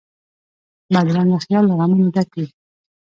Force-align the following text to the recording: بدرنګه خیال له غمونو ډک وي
بدرنګه 0.93 1.37
خیال 1.45 1.63
له 1.67 1.75
غمونو 1.79 2.07
ډک 2.15 2.29
وي 2.37 2.47